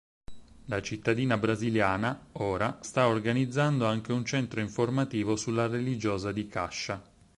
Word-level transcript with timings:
La 0.65 0.81
cittadina 0.81 1.37
brasiliana, 1.37 2.29
ora, 2.31 2.79
sta 2.81 3.07
organizzando 3.07 3.85
anche 3.85 4.11
un 4.11 4.25
centro 4.25 4.59
informativo 4.59 5.35
sulla 5.35 5.67
religiosa 5.67 6.31
di 6.31 6.47
Cascia. 6.47 7.03